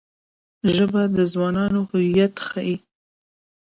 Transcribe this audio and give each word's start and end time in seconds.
ژبه 0.75 1.01
د 1.15 1.17
ځوانانو 1.31 1.79
هویت 1.89 2.35
ښيي 2.47 2.75